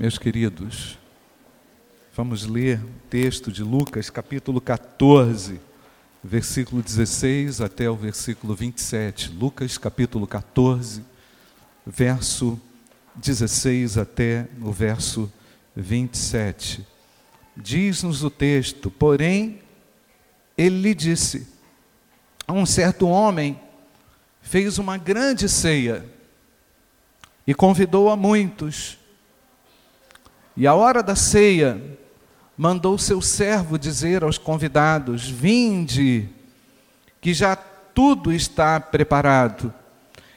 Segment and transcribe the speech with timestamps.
[0.00, 0.96] Meus queridos,
[2.16, 5.60] vamos ler o texto de Lucas, capítulo 14,
[6.24, 9.30] versículo 16 até o versículo 27.
[9.30, 11.04] Lucas, capítulo 14,
[11.86, 12.58] verso
[13.14, 15.30] 16 até o verso
[15.76, 16.82] 27.
[17.54, 19.60] Diz-nos o texto: Porém,
[20.56, 21.46] ele lhe disse:
[22.48, 23.60] A um certo homem
[24.40, 26.06] fez uma grande ceia
[27.46, 28.98] e convidou a muitos.
[30.56, 31.80] E a hora da ceia,
[32.56, 36.28] mandou seu servo dizer aos convidados: Vinde,
[37.20, 39.72] que já tudo está preparado.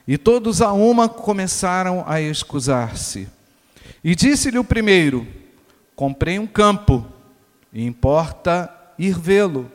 [0.07, 3.27] E todos a uma começaram a escusar-se.
[4.03, 5.27] E disse-lhe o primeiro:
[5.95, 7.05] Comprei um campo,
[7.71, 9.71] e importa ir vê-lo.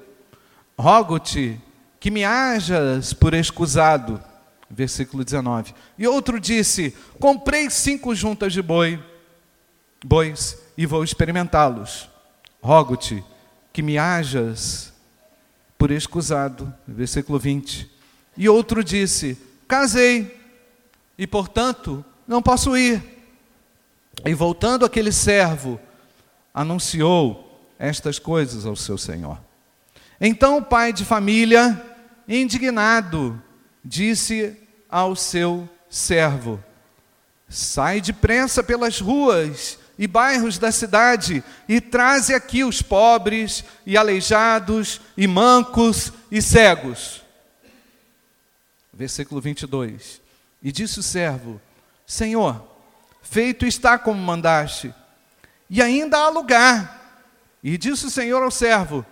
[0.79, 1.61] Rogo-te
[1.99, 4.23] que me hajas por escusado.
[4.71, 5.75] Versículo 19.
[5.99, 9.03] E outro disse: Comprei cinco juntas de boi
[10.05, 12.09] bois e vou experimentá-los.
[12.63, 13.25] Rogo-te
[13.73, 14.93] que me hajas
[15.77, 16.73] por escusado.
[16.87, 17.91] Versículo 20.
[18.37, 20.37] E outro disse: Casei
[21.17, 23.03] e, portanto, não posso ir.
[24.25, 25.81] E voltando aquele servo,
[26.53, 27.45] anunciou
[27.79, 29.39] estas coisas ao seu senhor.
[30.21, 31.81] Então o pai de família,
[32.29, 33.41] indignado,
[33.85, 34.57] disse
[34.89, 36.63] ao seu servo:
[37.49, 45.01] Sai depressa pelas ruas e bairros da cidade e traze aqui os pobres e aleijados
[45.17, 47.23] e mancos e cegos.
[48.93, 50.21] Versículo 22.
[50.63, 51.61] E disse o servo:
[52.07, 52.65] Senhor,
[53.23, 54.95] feito está como mandaste,
[55.69, 56.97] e ainda há lugar.
[57.63, 59.05] E disse o Senhor ao servo: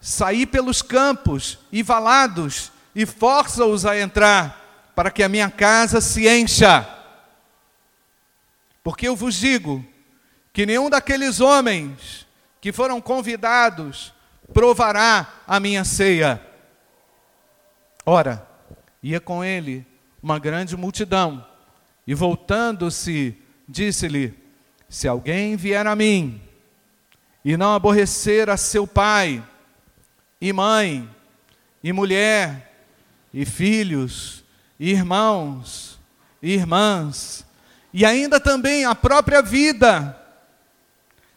[0.00, 6.28] Saí pelos campos e valados e força-os a entrar, para que a minha casa se
[6.28, 6.86] encha.
[8.82, 9.84] Porque eu vos digo
[10.52, 12.26] que nenhum daqueles homens
[12.60, 14.12] que foram convidados
[14.52, 16.40] provará a minha ceia.
[18.04, 18.46] Ora,
[19.02, 19.86] ia com ele
[20.22, 21.46] uma grande multidão,
[22.06, 23.36] e voltando-se,
[23.68, 24.34] disse-lhe:
[24.88, 26.40] Se alguém vier a mim
[27.44, 29.42] e não aborrecer a seu pai,
[30.40, 31.08] e mãe,
[31.82, 32.84] e mulher,
[33.32, 34.44] e filhos,
[34.78, 35.98] e irmãos,
[36.42, 37.46] e irmãs,
[37.92, 40.19] e ainda também a própria vida,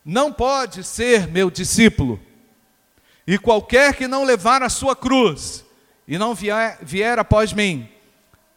[0.03, 2.19] não pode ser meu discípulo.
[3.25, 5.63] E qualquer que não levar a sua cruz
[6.07, 7.89] e não vier, vier após mim,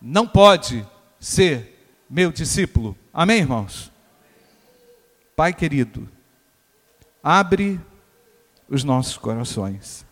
[0.00, 0.86] não pode
[1.20, 2.96] ser meu discípulo.
[3.12, 3.92] Amém, irmãos?
[5.36, 6.08] Pai querido,
[7.22, 7.80] abre
[8.68, 10.04] os nossos corações.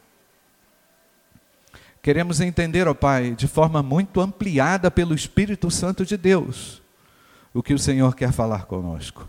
[2.02, 6.82] Queremos entender, ó Pai, de forma muito ampliada pelo Espírito Santo de Deus,
[7.52, 9.26] o que o Senhor quer falar conosco.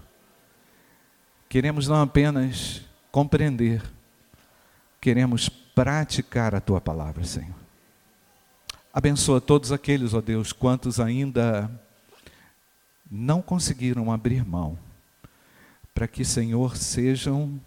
[1.56, 3.82] Queremos não apenas compreender,
[5.00, 7.56] queremos praticar a tua palavra, Senhor.
[8.94, 11.72] Abençoa todos aqueles, ó Deus, quantos ainda
[13.10, 14.78] não conseguiram abrir mão,
[15.94, 17.58] para que, Senhor, sejam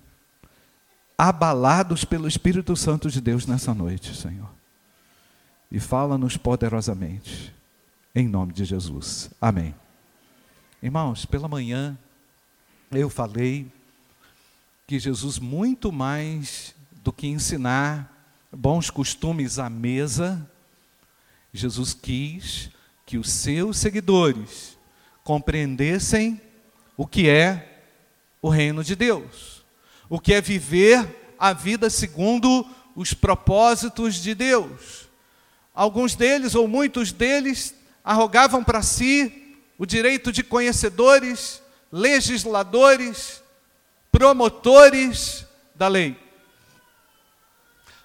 [1.17, 4.51] abalados pelo Espírito Santo de Deus nessa noite, Senhor.
[5.73, 7.55] E fala-nos poderosamente,
[8.15, 9.31] em nome de Jesus.
[9.41, 9.75] Amém.
[10.83, 11.97] Irmãos, pela manhã
[12.91, 13.78] eu falei
[14.89, 18.11] que Jesus, muito mais do que ensinar
[18.51, 20.51] bons costumes à mesa,
[21.53, 22.71] Jesus quis
[23.05, 24.79] que os seus seguidores
[25.23, 26.41] compreendessem
[26.97, 27.83] o que é
[28.41, 29.63] o reino de Deus,
[30.09, 32.67] o que é viver a vida segundo
[32.97, 35.07] os propósitos de Deus.
[35.75, 41.63] Alguns deles, ou muitos deles, arrogavam para si o direito de conhecedores,
[41.93, 43.43] legisladores,
[44.11, 46.17] promotores da lei,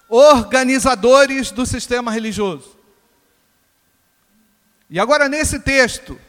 [0.10, 2.78] organizadores do sistema religioso.
[4.90, 6.20] E agora, nesse texto,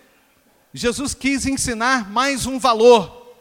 [0.72, 3.36] Jesus quis ensinar mais um valor,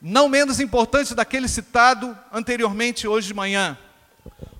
[0.00, 3.76] não menos importante daquele citado anteriormente hoje de manhã.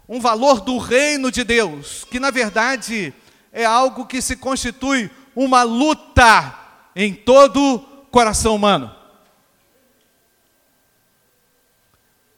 [0.08, 3.14] Um valor do reino de Deus, que na verdade
[3.52, 6.58] é algo que se constitui uma luta
[6.94, 7.78] em todo
[8.10, 8.95] coração humano.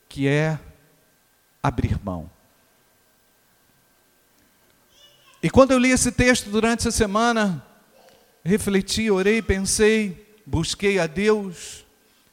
[0.09, 0.59] Que é
[1.63, 2.31] abrir mão.
[5.43, 7.65] E quando eu li esse texto durante essa semana,
[8.45, 11.85] refleti, orei, pensei, busquei a Deus,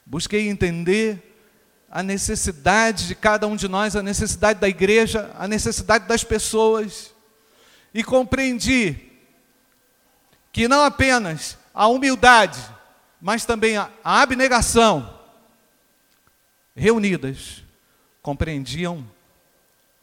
[0.04, 1.36] busquei entender
[1.90, 7.14] a necessidade de cada um de nós, a necessidade da igreja, a necessidade das pessoas,
[7.94, 8.96] e compreendi
[10.52, 12.76] que não apenas a humildade
[13.20, 15.18] mas também a abnegação,
[16.74, 17.64] reunidas,
[18.26, 19.08] compreendiam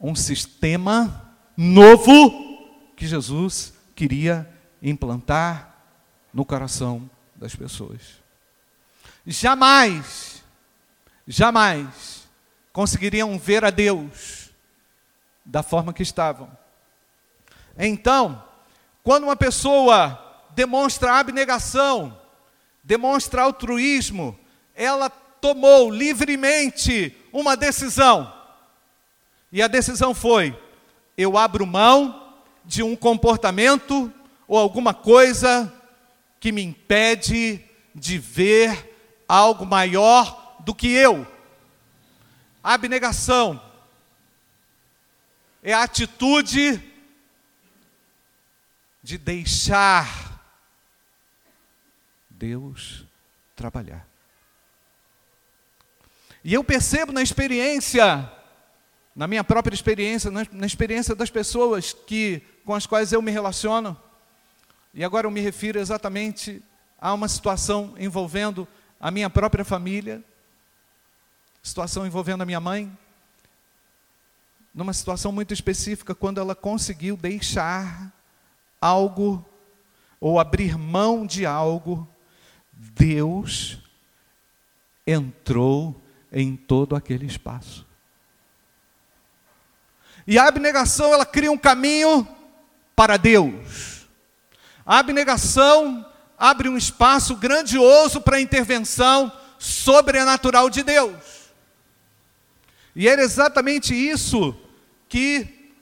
[0.00, 4.50] um sistema novo que Jesus queria
[4.80, 5.76] implantar
[6.32, 8.00] no coração das pessoas.
[9.26, 10.42] Jamais,
[11.28, 12.26] jamais
[12.72, 14.48] conseguiriam ver a Deus
[15.44, 16.50] da forma que estavam.
[17.76, 18.42] Então,
[19.02, 22.18] quando uma pessoa demonstra abnegação,
[22.82, 24.34] demonstra altruísmo,
[24.74, 28.32] ela tomou livremente uma decisão.
[29.50, 30.56] E a decisão foi:
[31.18, 32.32] eu abro mão
[32.64, 34.10] de um comportamento
[34.46, 35.70] ou alguma coisa
[36.38, 37.60] que me impede
[37.94, 41.26] de ver algo maior do que eu.
[42.62, 43.60] Abnegação
[45.62, 46.80] é a atitude
[49.02, 50.40] de deixar
[52.30, 53.04] Deus
[53.54, 54.13] trabalhar.
[56.44, 58.30] E eu percebo na experiência,
[59.16, 63.30] na minha própria experiência, na, na experiência das pessoas que, com as quais eu me
[63.30, 63.96] relaciono,
[64.92, 66.62] e agora eu me refiro exatamente
[67.00, 68.68] a uma situação envolvendo
[69.00, 70.22] a minha própria família,
[71.62, 72.92] situação envolvendo a minha mãe,
[74.74, 78.12] numa situação muito específica, quando ela conseguiu deixar
[78.78, 79.42] algo
[80.20, 82.06] ou abrir mão de algo
[82.70, 83.78] Deus
[85.06, 86.03] entrou
[86.34, 87.86] em todo aquele espaço.
[90.26, 92.26] E a abnegação, ela cria um caminho
[92.96, 94.06] para Deus.
[94.84, 96.04] A abnegação
[96.36, 101.14] abre um espaço grandioso para a intervenção sobrenatural de Deus.
[102.94, 104.54] E era exatamente isso
[105.08, 105.72] que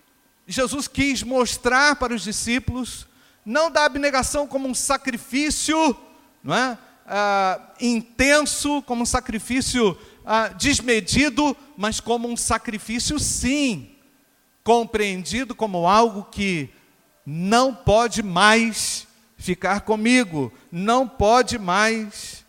[0.47, 3.07] Jesus quis mostrar para os discípulos,
[3.45, 5.97] não da abnegação como um sacrifício
[6.43, 6.79] não é?
[7.07, 13.91] Ah, intenso, como um sacrifício ah, desmedido, mas como um sacrifício, sim,
[14.63, 16.71] compreendido como algo que
[17.27, 22.45] não pode mais ficar comigo, não pode mais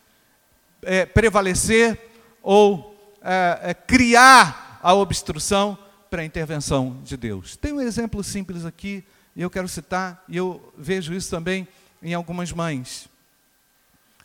[0.81, 1.99] é, prevalecer
[2.41, 5.77] ou é, criar a obstrução
[6.09, 7.55] para a intervenção de Deus.
[7.55, 9.03] Tem um exemplo simples aqui,
[9.35, 11.67] e eu quero citar, e eu vejo isso também
[12.01, 13.09] em algumas mães.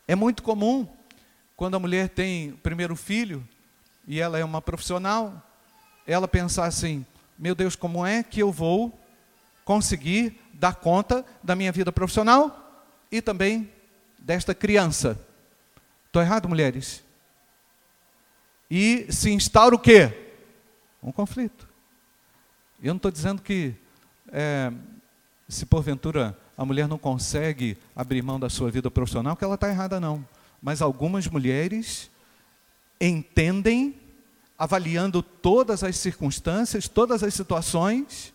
[0.06, 0.86] É muito comum,
[1.58, 3.46] quando a mulher tem o primeiro filho,
[4.06, 5.42] e ela é uma profissional,
[6.06, 7.04] ela pensar assim:
[7.36, 8.96] meu Deus, como é que eu vou
[9.64, 13.68] conseguir dar conta da minha vida profissional e também
[14.20, 15.20] desta criança?
[16.06, 17.02] Estou errado, mulheres?
[18.70, 20.36] E se instaura o quê?
[21.02, 21.68] Um conflito.
[22.80, 23.74] Eu não estou dizendo que
[24.30, 24.72] é,
[25.48, 29.68] se porventura a mulher não consegue abrir mão da sua vida profissional, que ela está
[29.68, 30.24] errada, não.
[30.62, 32.10] Mas algumas mulheres
[33.00, 33.98] entendem,
[34.58, 38.32] avaliando todas as circunstâncias, todas as situações,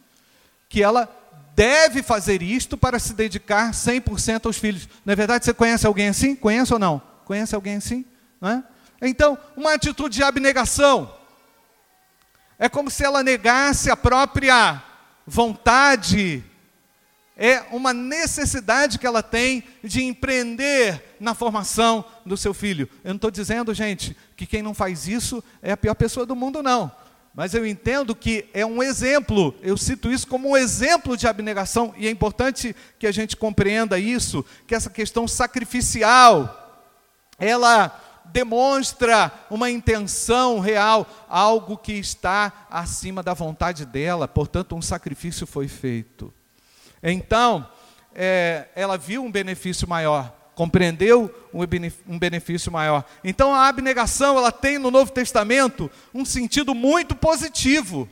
[0.70, 1.10] que ela
[1.56, 4.88] deve fazer isto para se dedicar 100% aos filhos.
[5.06, 5.46] Não é verdade?
[5.46, 6.36] Você conhece alguém assim?
[6.36, 7.02] Conhece ou não?
[7.26, 8.06] Conhece alguém assim?
[8.42, 8.64] É?
[9.08, 11.14] Então, uma atitude de abnegação.
[12.58, 14.82] É como se ela negasse a própria
[15.26, 16.44] vontade
[17.36, 22.88] é uma necessidade que ela tem de empreender na formação do seu filho.
[23.04, 26.36] Eu não estou dizendo, gente, que quem não faz isso é a pior pessoa do
[26.36, 26.92] mundo, não.
[27.34, 31.92] Mas eu entendo que é um exemplo, eu cito isso como um exemplo de abnegação,
[31.98, 36.86] e é importante que a gente compreenda isso, que essa questão sacrificial,
[37.40, 45.48] ela demonstra uma intenção real, algo que está acima da vontade dela, portanto, um sacrifício
[45.48, 46.32] foi feito.
[47.04, 47.70] Então,
[48.16, 51.34] é, ela viu um benefício maior, compreendeu
[52.08, 53.04] um benefício maior.
[53.24, 58.10] Então, a abnegação, ela tem no Novo Testamento um sentido muito positivo.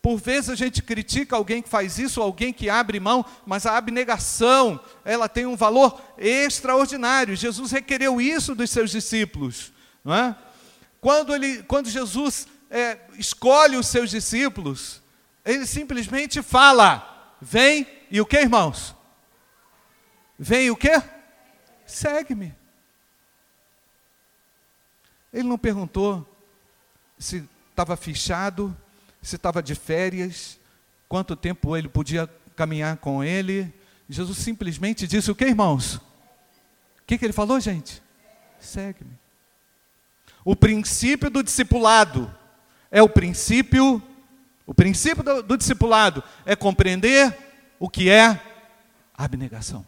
[0.00, 3.76] Por vezes a gente critica alguém que faz isso, alguém que abre mão, mas a
[3.76, 7.34] abnegação, ela tem um valor extraordinário.
[7.34, 9.72] Jesus requereu isso dos seus discípulos.
[10.04, 10.36] Não é?
[11.04, 15.02] quando, ele, quando Jesus é, escolhe os seus discípulos,
[15.44, 17.13] ele simplesmente fala:
[17.44, 18.96] Vem e o que, irmãos?
[20.38, 20.90] Vem o que?
[21.84, 22.54] Segue-me.
[25.30, 26.26] Ele não perguntou
[27.18, 28.74] se estava fichado,
[29.20, 30.58] se estava de férias,
[31.06, 33.70] quanto tempo ele podia caminhar com ele.
[34.08, 35.96] Jesus simplesmente disse o que, irmãos?
[35.96, 36.02] O
[37.06, 38.02] que, que ele falou, gente?
[38.58, 39.18] Segue-me.
[40.42, 42.34] O princípio do discipulado
[42.90, 44.02] é o princípio,
[44.66, 47.36] o princípio do, do discipulado é compreender
[47.78, 48.40] o que é
[49.16, 49.86] abnegação.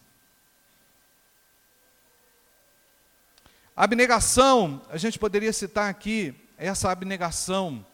[3.75, 7.85] Abnegação, a gente poderia citar aqui essa abnegação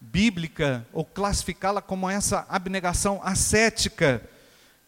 [0.00, 4.22] bíblica, ou classificá-la como essa abnegação ascética,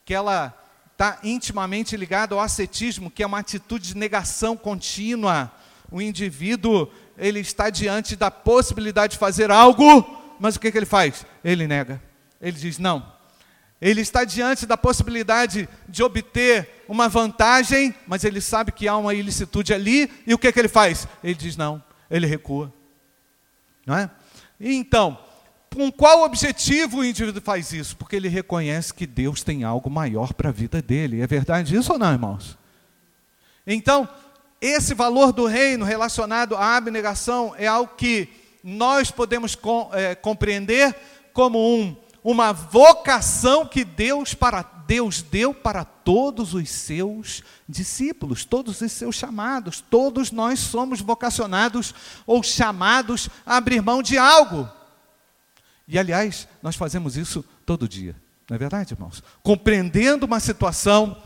[0.04, 0.54] que ela
[0.92, 5.52] está intimamente ligada ao ascetismo, que é uma atitude de negação contínua.
[5.90, 10.86] O indivíduo, ele está diante da possibilidade de fazer algo, mas o que, que ele
[10.86, 11.24] faz?
[11.48, 12.02] Ele nega.
[12.40, 13.10] Ele diz: não,
[13.80, 19.14] ele está diante da possibilidade de obter uma vantagem, mas ele sabe que há uma
[19.14, 21.08] ilicitude ali, e o que, que ele faz?
[21.24, 22.72] Ele diz não, ele recua.
[23.86, 24.10] Não é?
[24.60, 25.18] então,
[25.74, 27.96] com qual objetivo o indivíduo faz isso?
[27.96, 31.22] Porque ele reconhece que Deus tem algo maior para a vida dele.
[31.22, 32.58] É verdade isso ou não, irmãos?
[33.66, 34.06] Então,
[34.60, 38.28] esse valor do reino relacionado à abnegação é algo que
[38.62, 40.94] nós podemos com, é, compreender
[41.38, 48.80] como um uma vocação que Deus para Deus deu para todos os seus discípulos, todos
[48.80, 49.80] os seus chamados.
[49.80, 51.94] Todos nós somos vocacionados
[52.26, 54.68] ou chamados a abrir mão de algo.
[55.86, 58.16] E aliás, nós fazemos isso todo dia.
[58.50, 59.22] Não é verdade, irmãos?
[59.40, 61.22] Compreendendo uma situação,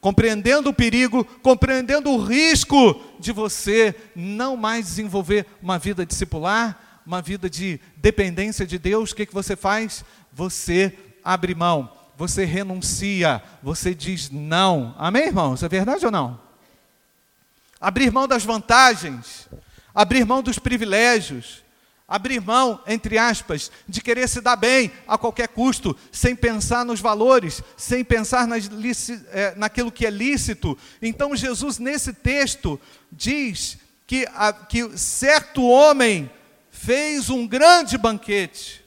[0.00, 7.22] compreendendo o perigo, compreendendo o risco de você não mais desenvolver uma vida discipular, uma
[7.22, 10.04] vida de dependência de Deus, o que, que você faz?
[10.32, 14.92] Você abre mão, você renuncia, você diz não.
[14.98, 15.62] Amém, irmãos?
[15.62, 16.40] É verdade ou não?
[17.80, 19.48] Abrir mão das vantagens,
[19.94, 21.62] abrir mão dos privilégios,
[22.08, 27.00] abrir mão, entre aspas, de querer se dar bem a qualquer custo, sem pensar nos
[27.00, 28.68] valores, sem pensar nas,
[29.30, 30.76] é, naquilo que é lícito.
[31.00, 32.80] Então, Jesus, nesse texto,
[33.12, 36.30] diz que, a, que certo homem
[36.76, 38.84] fez um grande banquete.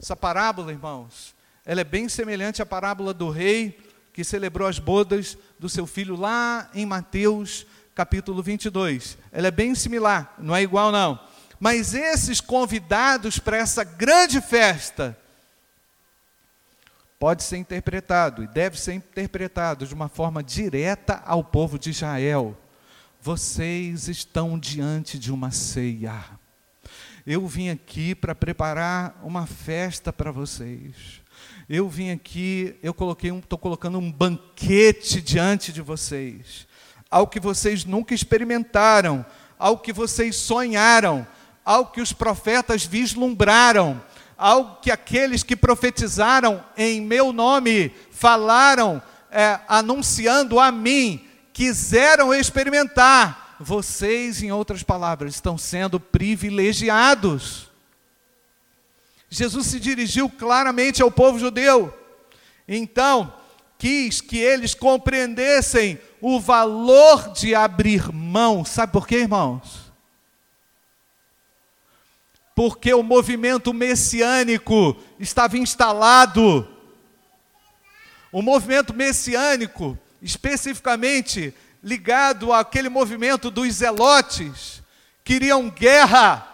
[0.00, 1.34] Essa parábola, irmãos,
[1.66, 3.78] ela é bem semelhante à parábola do rei
[4.12, 9.18] que celebrou as bodas do seu filho lá em Mateus capítulo 22.
[9.32, 11.18] Ela é bem similar, não é igual não.
[11.58, 15.18] Mas esses convidados para essa grande festa
[17.18, 22.56] pode ser interpretado e deve ser interpretado de uma forma direta ao povo de Israel.
[23.20, 26.33] Vocês estão diante de uma ceia.
[27.26, 31.22] Eu vim aqui para preparar uma festa para vocês.
[31.66, 36.66] Eu vim aqui, eu coloquei um, estou colocando um banquete diante de vocês,
[37.10, 39.24] algo que vocês nunca experimentaram,
[39.58, 41.26] algo que vocês sonharam,
[41.64, 44.02] algo que os profetas vislumbraram,
[44.36, 53.43] algo que aqueles que profetizaram em meu nome falaram, é, anunciando a mim, quiseram experimentar
[53.64, 57.70] vocês, em outras palavras, estão sendo privilegiados.
[59.30, 61.92] Jesus se dirigiu claramente ao povo judeu.
[62.68, 63.32] Então,
[63.78, 68.64] quis que eles compreendessem o valor de abrir mão.
[68.64, 69.92] Sabe por quê, irmãos?
[72.54, 76.68] Porque o movimento messiânico estava instalado.
[78.30, 81.52] O movimento messiânico, especificamente,
[81.84, 84.82] ligado àquele movimento dos zelotes,
[85.22, 86.48] queriam guerra,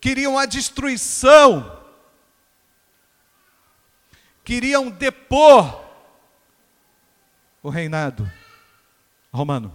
[0.00, 1.80] queriam a destruição,
[4.42, 5.80] queriam depor
[7.62, 8.28] o reinado
[9.32, 9.74] romano.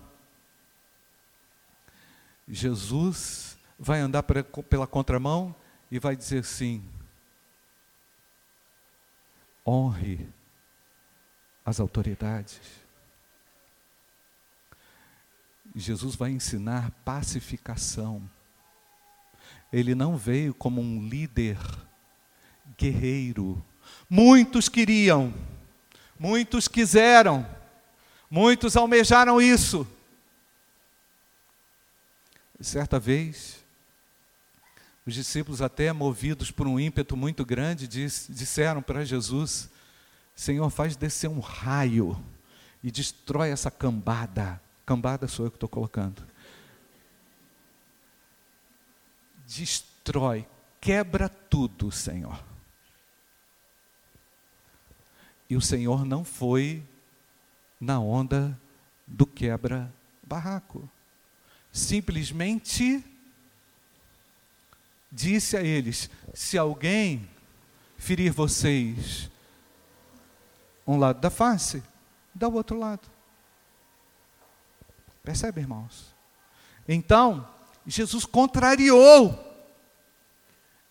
[2.45, 5.55] Jesus vai andar pela contramão
[5.89, 6.83] e vai dizer assim:
[9.65, 10.27] honre
[11.63, 12.80] as autoridades.
[15.75, 18.29] Jesus vai ensinar pacificação.
[19.71, 21.57] Ele não veio como um líder
[22.77, 23.63] guerreiro.
[24.09, 25.33] Muitos queriam,
[26.19, 27.47] muitos quiseram,
[28.29, 29.87] muitos almejaram isso.
[32.59, 33.59] Certa vez,
[35.05, 39.69] os discípulos, até movidos por um ímpeto muito grande, disseram para Jesus:
[40.35, 42.21] Senhor, faz descer um raio
[42.83, 44.61] e destrói essa cambada
[44.91, 46.21] Cambada sou eu que estou colocando.
[49.47, 50.45] Destrói,
[50.81, 52.43] quebra tudo, Senhor.
[55.49, 56.83] E o Senhor não foi
[57.79, 58.59] na onda
[59.07, 60.89] do quebra-barraco.
[61.71, 63.01] Simplesmente
[65.09, 67.29] disse a eles: se alguém
[67.97, 69.31] ferir vocês
[70.85, 71.81] um lado da face,
[72.35, 73.10] dá o outro lado.
[75.23, 76.13] Percebe, irmãos?
[76.87, 77.47] Então,
[77.85, 79.37] Jesus contrariou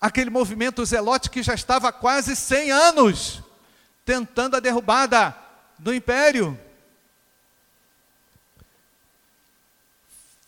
[0.00, 3.42] aquele movimento zelote que já estava há quase 100 anos
[4.04, 5.36] tentando a derrubada
[5.78, 6.58] do império.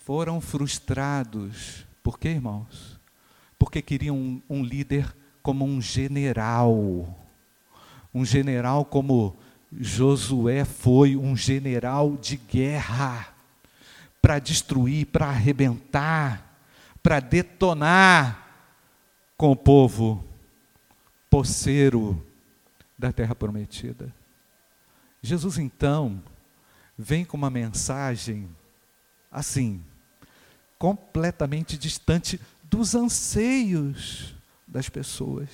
[0.04, 1.86] foram frustrados.
[2.02, 2.98] Por quê, irmãos?
[3.58, 7.18] Porque queriam um, um líder como um general.
[8.12, 9.36] Um general como
[9.72, 13.31] Josué foi um general de guerra
[14.22, 16.56] para destruir, para arrebentar,
[17.02, 18.48] para detonar
[19.36, 20.24] com o povo
[21.28, 22.24] poceiro
[22.96, 24.14] da terra prometida.
[25.20, 26.22] Jesus então
[26.96, 28.48] vem com uma mensagem
[29.30, 29.82] assim,
[30.78, 34.34] completamente distante dos anseios
[34.68, 35.48] das pessoas.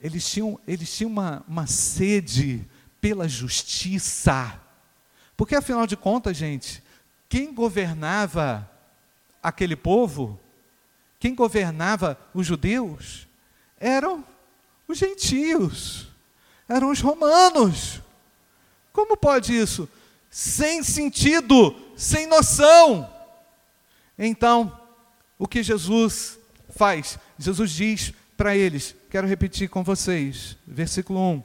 [0.00, 2.66] Eles tinham, eles tinham uma, uma sede
[3.00, 4.58] pela justiça.
[5.40, 6.82] Porque, afinal de contas, gente,
[7.26, 8.70] quem governava
[9.42, 10.38] aquele povo,
[11.18, 13.26] quem governava os judeus,
[13.78, 14.22] eram
[14.86, 16.08] os gentios,
[16.68, 18.02] eram os romanos.
[18.92, 19.88] Como pode isso?
[20.30, 23.10] Sem sentido, sem noção.
[24.18, 24.78] Então,
[25.38, 27.18] o que Jesus faz?
[27.38, 31.44] Jesus diz para eles, quero repetir com vocês, versículo 1: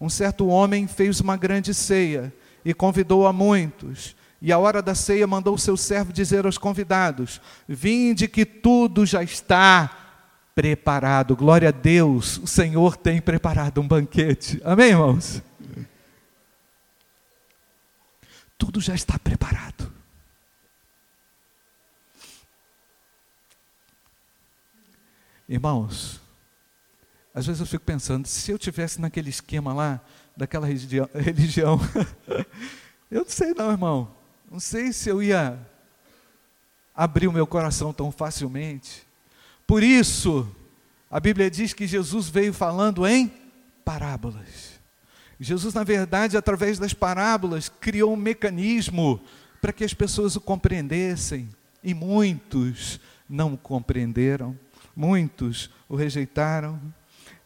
[0.00, 2.34] Um certo homem fez uma grande ceia
[2.66, 4.16] e convidou a muitos.
[4.42, 9.06] E a hora da ceia mandou o seu servo dizer aos convidados: Vinde que tudo
[9.06, 9.96] já está
[10.52, 11.36] preparado.
[11.36, 14.60] Glória a Deus, o Senhor tem preparado um banquete.
[14.64, 15.40] Amém, irmãos?
[18.58, 19.92] Tudo já está preparado.
[25.48, 26.20] Irmãos,
[27.32, 30.00] às vezes eu fico pensando, se eu tivesse naquele esquema lá,
[30.36, 31.08] daquela religião,
[33.10, 34.14] eu não sei não, irmão.
[34.50, 35.58] Não sei se eu ia
[36.94, 39.06] abrir o meu coração tão facilmente.
[39.66, 40.48] Por isso,
[41.10, 43.32] a Bíblia diz que Jesus veio falando em
[43.84, 44.80] parábolas.
[45.38, 49.20] Jesus, na verdade, através das parábolas, criou um mecanismo
[49.60, 51.48] para que as pessoas o compreendessem,
[51.82, 54.58] e muitos não o compreenderam,
[54.94, 56.80] muitos o rejeitaram.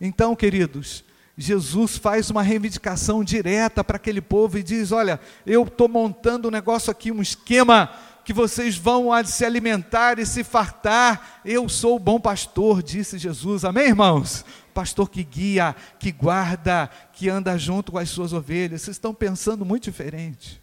[0.01, 1.05] Então, queridos,
[1.41, 6.51] Jesus faz uma reivindicação direta para aquele povo e diz: Olha, eu estou montando um
[6.51, 7.91] negócio aqui, um esquema
[8.23, 11.41] que vocês vão se alimentar e se fartar.
[11.43, 13.65] Eu sou o bom pastor, disse Jesus.
[13.65, 14.45] Amém, irmãos?
[14.75, 18.83] Pastor que guia, que guarda, que anda junto com as suas ovelhas.
[18.83, 20.63] Vocês estão pensando muito diferente.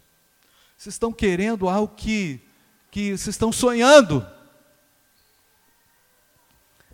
[0.76, 2.40] Vocês estão querendo algo que,
[2.88, 4.24] que vocês estão sonhando.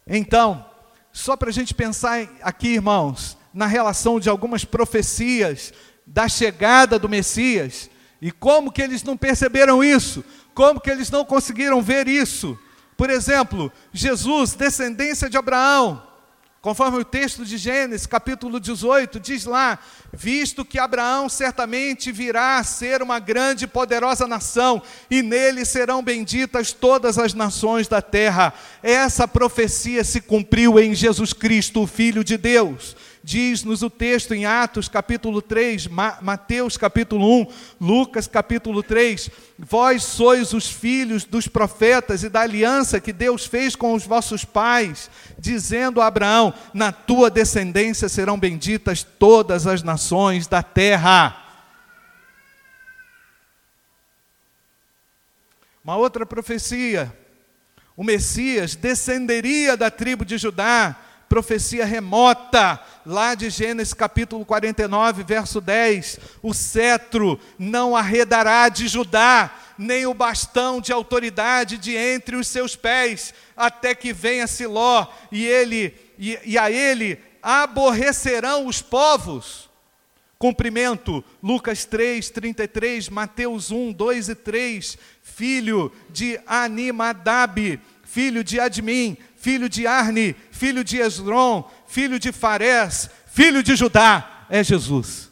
[0.07, 0.65] Então,
[1.13, 5.73] só para a gente pensar aqui, irmãos, na relação de algumas profecias
[6.05, 7.89] da chegada do Messias,
[8.21, 10.25] e como que eles não perceberam isso?
[10.55, 12.59] Como que eles não conseguiram ver isso?
[12.97, 16.03] Por exemplo, Jesus, descendência de Abraão,
[16.61, 19.79] conforme o texto de Gênesis, capítulo 18, diz lá:
[20.13, 26.03] Visto que Abraão certamente virá a ser uma grande e poderosa nação, e nele serão
[26.03, 28.55] benditas todas as nações da terra.
[28.83, 34.45] Essa profecia se cumpriu em Jesus Cristo, o Filho de Deus diz-nos o texto em
[34.45, 35.89] Atos capítulo 3,
[36.21, 37.47] Mateus capítulo 1,
[37.81, 43.75] Lucas capítulo 3: Vós sois os filhos dos profetas e da aliança que Deus fez
[43.75, 50.47] com os vossos pais, dizendo a Abraão: Na tua descendência serão benditas todas as nações
[50.47, 51.35] da terra.
[55.83, 57.11] Uma outra profecia:
[57.97, 61.04] o Messias descenderia da tribo de Judá
[61.35, 69.53] profecia remota, lá de Gênesis capítulo 49, verso 10: o cetro não arredará de Judá,
[69.77, 75.45] nem o bastão de autoridade de entre os seus pés, até que venha Siló, e
[75.45, 79.69] ele e, e a ele aborrecerão os povos.
[80.39, 89.17] Cumprimento, Lucas 3, 33, Mateus 1, 2 e 3, filho de Animadab, filho de Admin,
[89.45, 95.31] filho de Arne, filho de Esron, filho de Farés, filho de Judá, é Jesus.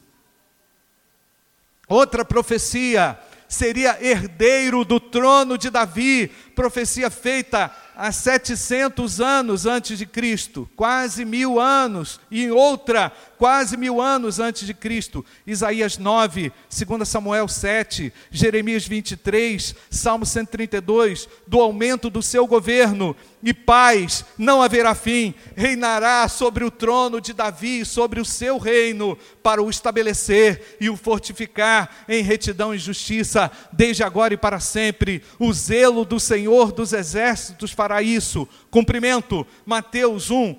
[1.89, 10.05] Outra profecia seria herdeiro do trono de Davi, profecia feita há 700 anos antes de
[10.05, 17.09] Cristo, quase mil anos, e outra, quase mil anos antes de Cristo, Isaías 9, 2
[17.09, 24.95] Samuel 7, Jeremias 23, Salmo 132, do aumento do seu governo, e paz não haverá
[24.95, 30.89] fim, reinará sobre o trono de Davi sobre o seu reino, para o estabelecer e
[30.89, 35.23] o fortificar em retidão e justiça, desde agora e para sempre.
[35.39, 38.49] O zelo do Senhor dos exércitos fará isso.
[38.71, 40.57] Cumprimento, Mateus 1,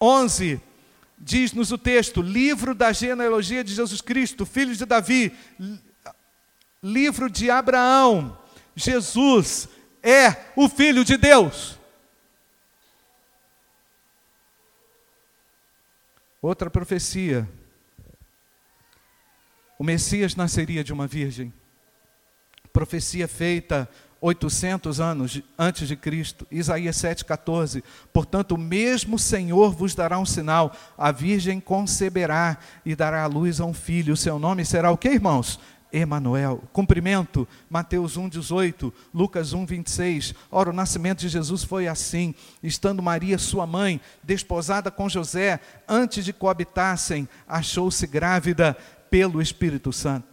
[0.00, 0.60] 11.
[1.18, 5.32] Diz-nos o texto, livro da genealogia de Jesus Cristo, filho de Davi,
[6.82, 8.36] livro de Abraão,
[8.74, 9.68] Jesus
[10.02, 11.78] é o Filho de Deus.
[16.40, 17.48] Outra profecia.
[19.78, 21.52] O Messias nasceria de uma virgem.
[22.72, 23.88] Profecia feita
[24.22, 27.82] 800 anos antes de Cristo, Isaías 7,14.
[28.12, 32.56] Portanto, o mesmo Senhor vos dará um sinal: a virgem conceberá
[32.86, 34.14] e dará à luz a um filho.
[34.14, 35.58] O seu nome será o que, irmãos?
[35.92, 36.62] Emanuel.
[36.72, 40.34] Cumprimento, Mateus 1:18, Lucas 1:26.
[40.52, 42.32] Ora, o nascimento de Jesus foi assim:
[42.62, 45.58] estando Maria, sua mãe, desposada com José,
[45.88, 48.76] antes de coabitassem, achou-se grávida
[49.10, 50.31] pelo Espírito Santo.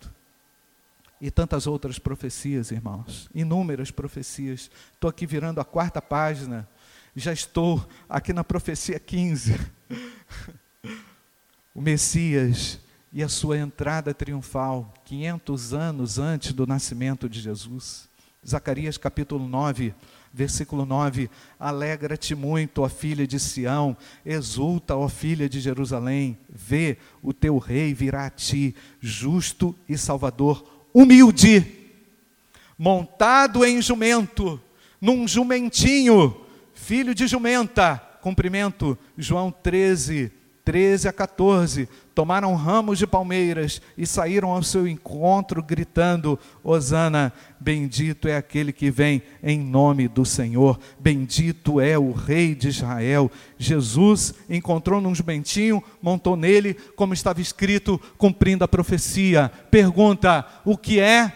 [1.21, 4.71] E tantas outras profecias, irmãos, inúmeras profecias.
[4.93, 6.67] Estou aqui virando a quarta página,
[7.15, 9.59] já estou aqui na profecia 15.
[11.75, 12.79] o Messias
[13.11, 18.07] e a sua entrada triunfal, 500 anos antes do nascimento de Jesus.
[18.47, 19.93] Zacarias capítulo 9,
[20.33, 21.29] versículo 9:
[21.59, 27.93] Alegra-te muito, ó filha de Sião, exulta, ó filha de Jerusalém, vê, o teu rei
[27.93, 31.65] virá a ti, justo e salvador, humilde,
[32.77, 34.61] montado em jumento,
[35.01, 36.41] num jumentinho,
[36.73, 37.97] filho de jumenta.
[38.21, 40.31] Cumprimento, João 13,
[40.65, 41.87] 13 a 14,
[42.19, 48.91] tomaram ramos de palmeiras e saíram ao seu encontro, gritando: Hosana, bendito é aquele que
[48.91, 53.31] vem em nome do Senhor, bendito é o Rei de Israel.
[53.57, 59.49] Jesus encontrou num jumentinho, montou nele, como estava escrito, cumprindo a profecia.
[59.71, 61.31] Pergunta: o que é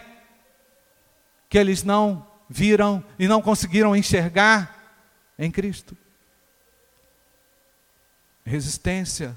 [1.48, 5.00] que eles não viram e não conseguiram enxergar
[5.38, 5.96] em Cristo?
[8.44, 9.34] resistência.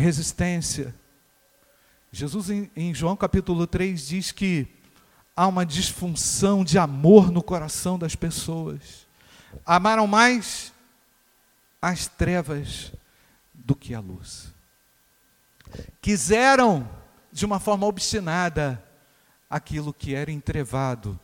[0.00, 0.94] Resistência.
[2.10, 4.66] Jesus, em, em, João capítulo 3, diz que
[5.36, 9.06] há uma disfunção de amor no coração das pessoas.
[9.64, 10.72] Amaram mais
[11.80, 12.92] as trevas
[13.52, 14.52] do que a luz.
[16.00, 16.88] Quiseram,
[17.30, 18.82] de uma forma obstinada,
[19.48, 21.18] aquilo que era entrevado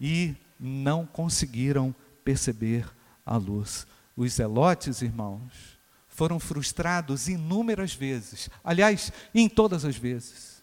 [0.00, 1.94] e não conseguiram
[2.24, 2.86] perceber
[3.24, 3.86] a luz.
[4.16, 5.71] Os zelotes, irmãos,
[6.12, 10.62] foram frustrados inúmeras vezes, aliás, em todas as vezes,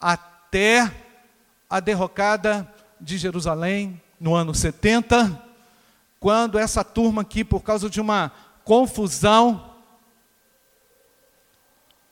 [0.00, 0.90] até
[1.68, 2.66] a derrocada
[3.00, 5.40] de Jerusalém no ano 70,
[6.18, 8.32] quando essa turma aqui, por causa de uma
[8.64, 9.70] confusão,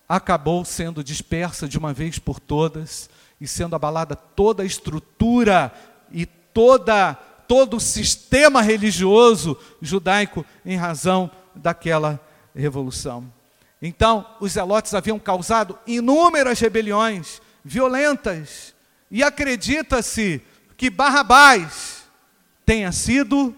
[0.06, 3.08] acabou sendo dispersa de uma vez por todas
[3.40, 5.72] e sendo abalada toda a estrutura
[6.12, 7.14] e toda
[7.48, 11.28] todo o sistema religioso judaico em razão
[11.60, 12.20] daquela
[12.54, 13.32] revolução.
[13.80, 18.74] Então, os zelotes haviam causado inúmeras rebeliões violentas,
[19.10, 20.42] e acredita-se
[20.76, 22.04] que Barrabás
[22.64, 23.54] tenha sido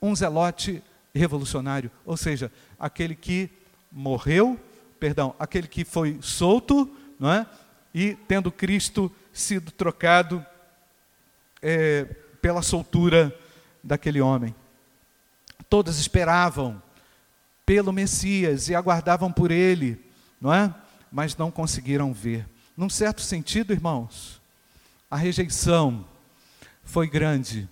[0.00, 0.82] um zelote
[1.14, 3.50] revolucionário, ou seja, aquele que
[3.90, 4.58] morreu,
[5.00, 7.46] perdão, aquele que foi solto, não é?
[7.94, 10.44] E tendo Cristo sido trocado
[11.62, 12.04] é,
[12.40, 13.36] pela soltura
[13.82, 14.54] daquele homem.
[15.68, 16.80] Todos esperavam
[17.66, 20.00] pelo Messias e aguardavam por ele,
[20.40, 20.72] não é?
[21.10, 22.48] Mas não conseguiram ver.
[22.76, 24.40] Num certo sentido, irmãos,
[25.10, 26.06] a rejeição
[26.84, 27.68] foi grande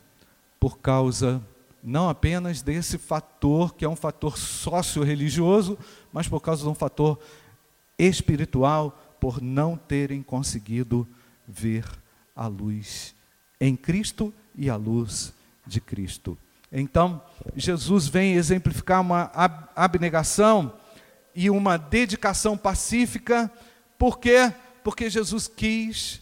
[0.58, 1.40] por causa
[1.84, 5.78] não apenas desse fator, que é um fator socio-religioso,
[6.10, 7.20] mas por causa de um fator
[7.98, 11.06] espiritual, por não terem conseguido
[11.46, 11.84] ver
[12.34, 13.14] a luz
[13.60, 15.34] em Cristo e a luz
[15.66, 16.38] de Cristo.
[16.76, 17.22] Então,
[17.54, 19.30] Jesus vem exemplificar uma
[19.76, 20.72] abnegação
[21.32, 23.48] e uma dedicação pacífica,
[23.96, 24.52] por quê?
[24.82, 26.20] Porque Jesus quis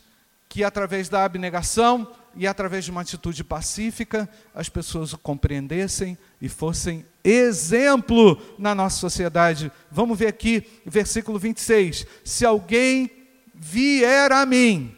[0.50, 6.50] que através da abnegação e através de uma atitude pacífica as pessoas o compreendessem e
[6.50, 9.72] fossem exemplo na nossa sociedade.
[9.90, 12.06] Vamos ver aqui, versículo 26.
[12.22, 13.10] Se alguém
[13.54, 14.94] vier a mim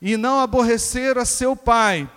[0.00, 2.08] e não aborrecer a seu pai,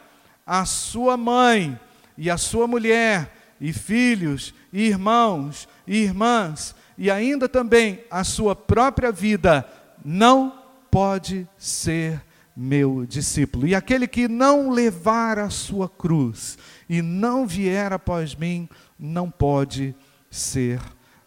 [0.46, 1.80] a sua mãe
[2.18, 8.56] e a sua mulher, e filhos, e irmãos, e irmãs, e ainda também a sua
[8.56, 9.68] própria vida,
[10.04, 12.22] não pode ser
[12.56, 13.68] meu discípulo.
[13.68, 16.58] E aquele que não levar a sua cruz
[16.90, 19.96] e não vier após mim, não pode
[20.30, 20.82] ser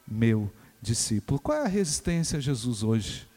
[0.06, 1.38] meu discípulo.
[1.38, 3.28] Qual é a resistência a Jesus hoje?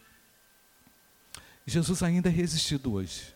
[1.65, 3.33] Jesus ainda é resistido hoje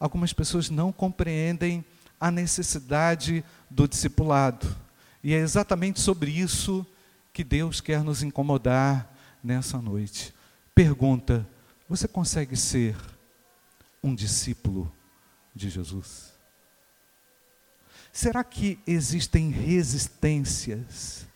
[0.00, 1.84] algumas pessoas não compreendem
[2.20, 4.76] a necessidade do discipulado.
[5.24, 6.86] E é exatamente sobre isso
[7.32, 9.10] que Deus quer nos incomodar
[9.42, 10.34] nessa noite.
[10.74, 11.48] Pergunta:
[11.88, 12.94] Você consegue ser
[14.02, 14.92] um discípulo
[15.54, 16.30] de Jesus?
[18.12, 21.26] Será que existem resistências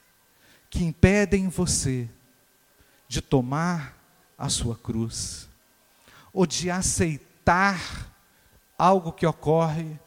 [0.68, 2.08] que impedem você
[3.06, 3.96] de tomar
[4.36, 5.48] a sua cruz
[6.32, 8.12] ou de aceitar
[8.76, 9.98] algo que ocorre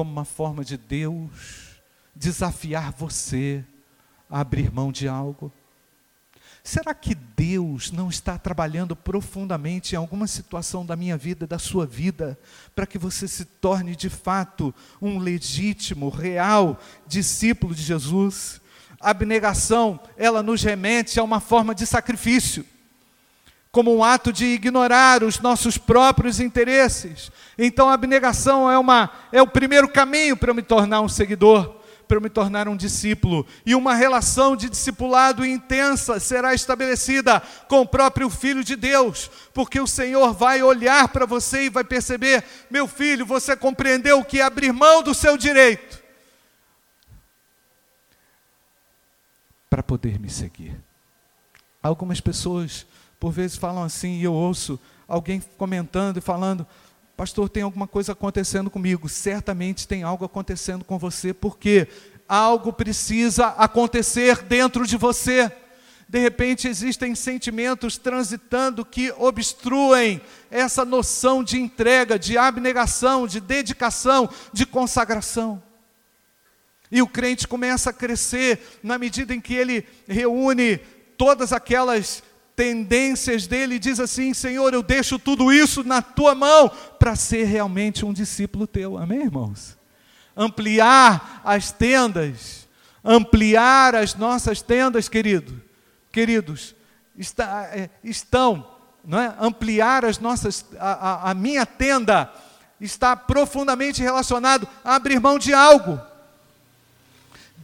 [0.00, 1.78] como uma forma de Deus
[2.16, 3.62] desafiar você
[4.30, 5.52] a abrir mão de algo?
[6.64, 11.84] Será que Deus não está trabalhando profundamente em alguma situação da minha vida, da sua
[11.84, 12.38] vida,
[12.74, 18.58] para que você se torne de fato um legítimo, real discípulo de Jesus?
[18.98, 22.64] A abnegação, ela nos remete a uma forma de sacrifício,
[23.72, 27.30] como um ato de ignorar os nossos próprios interesses.
[27.56, 31.80] Então a abnegação é, uma, é o primeiro caminho para eu me tornar um seguidor
[32.10, 33.46] para eu me tornar um discípulo.
[33.64, 39.78] E uma relação de discipulado intensa será estabelecida com o próprio Filho de Deus, porque
[39.78, 44.72] o Senhor vai olhar para você e vai perceber: meu filho, você compreendeu que abrir
[44.72, 46.02] mão do seu direito
[49.70, 50.76] para poder me seguir.
[51.80, 52.84] Algumas pessoas,
[53.20, 56.66] por vezes, falam assim, e eu ouço alguém comentando e falando:
[57.14, 59.06] Pastor, tem alguma coisa acontecendo comigo.
[59.10, 61.86] Certamente tem algo acontecendo com você, porque
[62.26, 65.52] algo precisa acontecer dentro de você.
[66.08, 74.28] De repente existem sentimentos transitando que obstruem essa noção de entrega, de abnegação, de dedicação,
[74.52, 75.62] de consagração.
[76.90, 80.78] E o crente começa a crescer na medida em que ele reúne
[81.16, 82.22] todas aquelas
[82.56, 87.44] tendências dele e diz assim: Senhor, eu deixo tudo isso na tua mão para ser
[87.44, 88.98] realmente um discípulo teu.
[88.98, 89.78] Amém, irmãos?
[90.36, 92.68] Ampliar as tendas,
[93.04, 95.60] ampliar as nossas tendas, querido,
[96.12, 96.74] queridos,
[97.16, 98.66] está, é, estão,
[99.04, 99.34] não é?
[99.40, 102.30] Ampliar as nossas, a, a, a minha tenda
[102.80, 106.00] está profundamente relacionado a abrir mão de algo.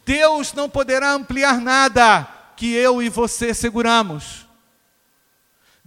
[0.05, 4.46] Deus não poderá ampliar nada que eu e você seguramos.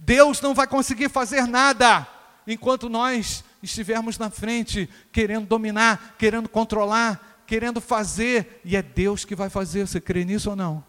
[0.00, 2.06] Deus não vai conseguir fazer nada
[2.46, 9.34] enquanto nós estivermos na frente, querendo dominar, querendo controlar, querendo fazer, e é Deus que
[9.34, 9.86] vai fazer.
[9.86, 10.84] Você crê nisso ou não?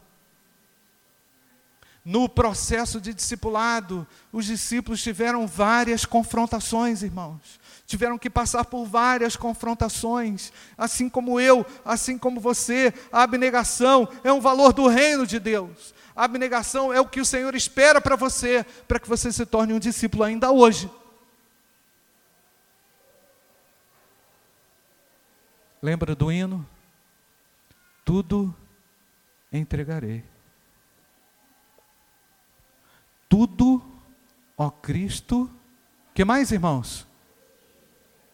[2.04, 7.60] No processo de discipulado, os discípulos tiveram várias confrontações, irmãos.
[7.86, 12.92] Tiveram que passar por várias confrontações, assim como eu, assim como você.
[13.12, 15.94] A abnegação é um valor do reino de Deus.
[16.16, 19.74] A abnegação é o que o Senhor espera para você, para que você se torne
[19.74, 20.90] um discípulo ainda hoje.
[25.82, 26.68] Lembra do hino?
[28.06, 28.54] Tudo
[29.52, 30.24] entregarei.
[33.28, 33.82] Tudo,
[34.58, 35.50] ó Cristo,
[36.14, 37.08] que mais, irmãos?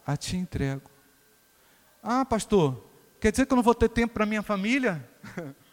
[0.06, 0.90] A ti entrego.
[2.02, 2.84] Ah, pastor,
[3.20, 5.08] quer dizer que eu não vou ter tempo para minha família?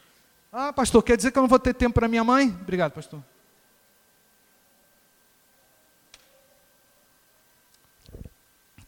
[0.57, 2.47] Ah, pastor, quer dizer que eu não vou ter tempo para minha mãe?
[2.47, 3.21] Obrigado, pastor.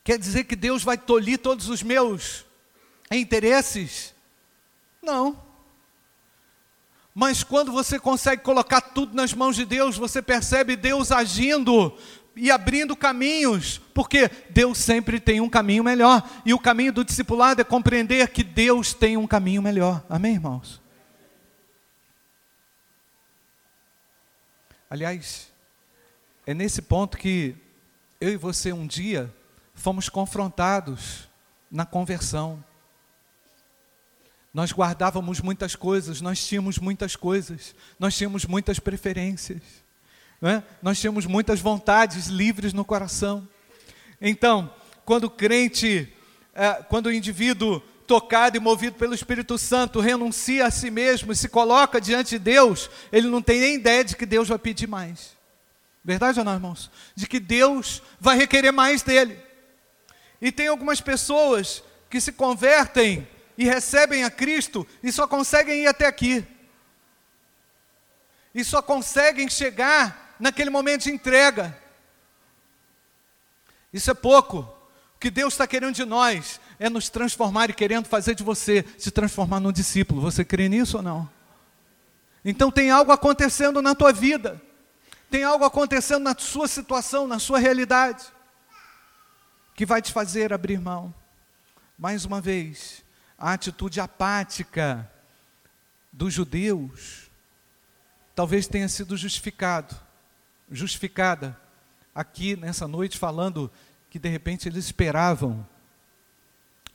[0.04, 2.46] Quer dizer que Deus vai tolir todos os meus
[3.10, 4.14] interesses?
[5.02, 5.42] Não.
[7.12, 11.98] Mas quando você consegue colocar tudo nas mãos de Deus, você percebe Deus agindo
[12.36, 16.22] e abrindo caminhos, porque Deus sempre tem um caminho melhor.
[16.44, 20.06] E o caminho do discipulado é compreender que Deus tem um caminho melhor.
[20.08, 20.85] Amém, irmãos?
[24.88, 25.50] Aliás,
[26.46, 27.56] é nesse ponto que
[28.20, 29.34] eu e você um dia
[29.74, 31.28] fomos confrontados
[31.68, 32.64] na conversão.
[34.54, 39.60] Nós guardávamos muitas coisas, nós tínhamos muitas coisas, nós tínhamos muitas preferências,
[40.40, 40.62] é?
[40.80, 43.46] nós tínhamos muitas vontades livres no coração.
[44.20, 44.72] Então,
[45.04, 46.12] quando o crente,
[46.54, 51.36] é, quando o indivíduo tocado e movido pelo Espírito Santo, renuncia a si mesmo e
[51.36, 54.86] se coloca diante de Deus, ele não tem nem ideia de que Deus vai pedir
[54.86, 55.36] mais.
[56.04, 56.90] Verdade ou não, irmãos?
[57.14, 59.38] De que Deus vai requerer mais dele.
[60.40, 63.26] E tem algumas pessoas que se convertem
[63.58, 66.46] e recebem a Cristo e só conseguem ir até aqui.
[68.54, 71.76] E só conseguem chegar naquele momento de entrega.
[73.92, 74.58] Isso é pouco.
[75.16, 78.84] O que Deus está querendo de nós é nos transformar e querendo fazer de você
[78.98, 80.20] se transformar num discípulo.
[80.20, 81.28] Você crê nisso ou não?
[82.44, 84.60] Então tem algo acontecendo na tua vida,
[85.30, 88.24] tem algo acontecendo na sua situação, na sua realidade,
[89.74, 91.12] que vai te fazer abrir mão.
[91.98, 93.02] Mais uma vez,
[93.38, 95.10] a atitude apática
[96.12, 97.30] dos judeus
[98.34, 99.96] talvez tenha sido justificado,
[100.70, 101.58] justificada
[102.14, 103.70] aqui nessa noite falando
[104.10, 105.66] que de repente eles esperavam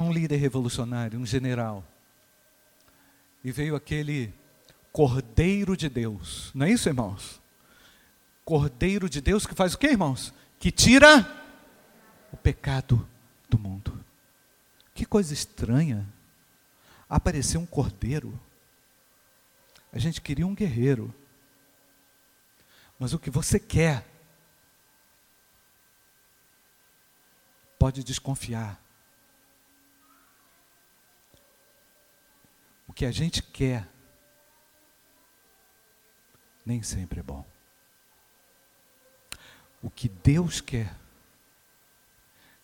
[0.02, 1.84] um líder revolucionário, um general.
[3.44, 4.34] E veio aquele
[4.92, 6.52] Cordeiro de Deus.
[6.54, 7.42] Não é isso, irmãos?
[8.44, 10.34] Cordeiro de Deus que faz o que, irmãos?
[10.60, 11.26] Que tira
[12.32, 13.08] o pecado
[13.50, 14.04] do mundo.
[14.94, 16.06] Que coisa estranha.
[17.10, 18.38] Apareceu um cordeiro.
[19.94, 21.14] A gente queria um guerreiro.
[23.00, 24.06] Mas o que você quer,
[27.80, 28.80] pode desconfiar.
[32.92, 33.88] O que a gente quer,
[36.66, 37.46] nem sempre é bom.
[39.82, 40.94] O que Deus quer,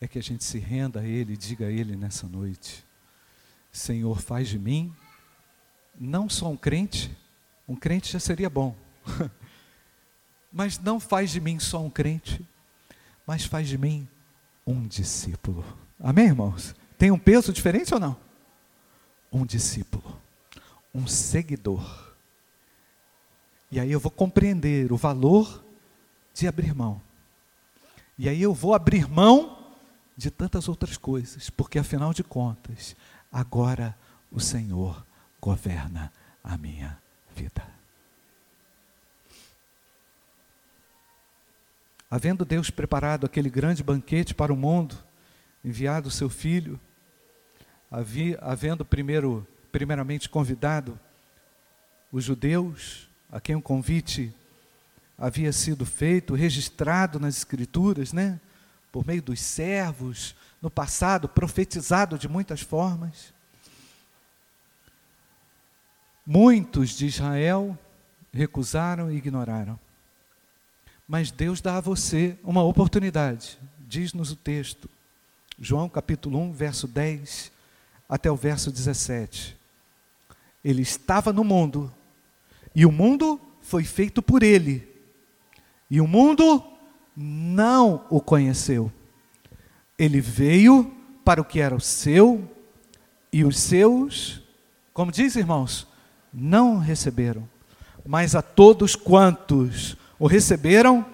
[0.02, 2.84] é que a gente se renda a Ele e diga a Ele nessa noite:
[3.72, 4.94] Senhor, faz de mim
[5.98, 7.10] não só um crente,
[7.66, 8.76] um crente já seria bom,
[10.52, 12.46] mas não faz de mim só um crente,
[13.26, 14.06] mas faz de mim
[14.66, 15.64] um discípulo.
[15.98, 16.76] Amém, irmãos?
[16.98, 18.20] Tem um peso diferente ou não?
[19.32, 20.17] Um discípulo,
[20.98, 22.16] um seguidor.
[23.70, 25.64] E aí eu vou compreender o valor
[26.34, 27.00] de abrir mão.
[28.18, 29.76] E aí eu vou abrir mão
[30.16, 32.96] de tantas outras coisas, porque afinal de contas,
[33.32, 33.96] agora
[34.32, 35.06] o Senhor
[35.40, 36.12] governa
[36.44, 36.98] a minha
[37.36, 37.64] vida.
[42.10, 44.98] Havendo Deus preparado aquele grande banquete para o mundo,
[45.64, 46.80] enviado o seu filho,
[48.42, 49.46] havendo primeiro,
[49.78, 51.00] primeiramente convidado
[52.12, 54.34] os judeus, a quem o convite
[55.16, 58.40] havia sido feito, registrado nas escrituras, né?
[58.92, 63.32] por meio dos servos, no passado, profetizado de muitas formas.
[66.26, 67.78] Muitos de Israel
[68.34, 69.80] recusaram e ignoraram.
[71.08, 74.90] Mas Deus dá a você uma oportunidade, diz-nos o texto,
[75.60, 77.52] João capítulo 1, verso 10
[78.10, 79.57] até o verso 17.
[80.68, 81.90] Ele estava no mundo,
[82.76, 84.86] e o mundo foi feito por ele,
[85.90, 86.62] e o mundo
[87.16, 88.92] não o conheceu.
[89.98, 92.52] Ele veio para o que era o seu,
[93.32, 94.42] e os seus,
[94.94, 95.88] como diz irmãos,
[96.34, 97.48] não receberam.
[98.06, 101.06] Mas a todos quantos o receberam,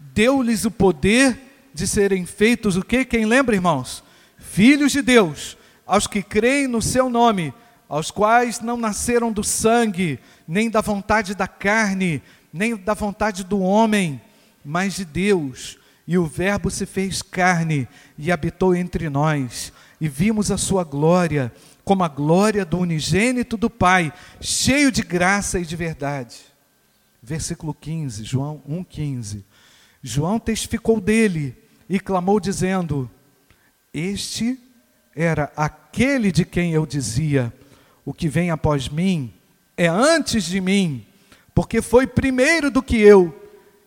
[0.00, 3.04] deu-lhes o poder de serem feitos o que?
[3.04, 4.02] Quem lembra, irmãos?
[4.36, 7.54] Filhos de Deus, aos que creem no seu nome,
[7.88, 12.22] aos quais não nasceram do sangue, nem da vontade da carne,
[12.52, 14.20] nem da vontade do homem,
[14.64, 15.78] mas de Deus.
[16.06, 21.52] E o Verbo se fez carne e habitou entre nós, e vimos a sua glória,
[21.84, 26.36] como a glória do unigênito do Pai, cheio de graça e de verdade.
[27.22, 29.42] Versículo 15, João 1,15.
[30.02, 31.56] João testificou dele
[31.88, 33.10] e clamou, dizendo:
[33.92, 34.58] Este
[35.14, 37.52] era aquele de quem eu dizia:
[38.06, 39.34] O que vem após mim
[39.76, 41.04] é antes de mim,
[41.52, 43.34] porque foi primeiro do que eu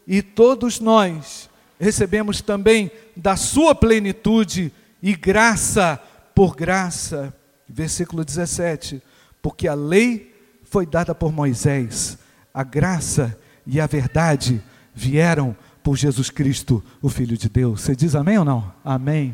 [0.06, 5.98] e todos nós recebemos também da sua plenitude e graça
[6.36, 7.34] por graça.
[7.68, 9.02] Versículo 17:
[9.42, 12.18] Porque a lei foi dada por Moisés,
[12.54, 14.62] a graça e a verdade
[14.94, 17.82] vieram por Jesus Cristo, o Filho de Deus.
[17.82, 18.74] Você diz amém ou não?
[18.84, 19.34] Amém.